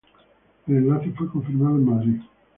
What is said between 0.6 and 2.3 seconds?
El enlace fue confirmado en Madrid.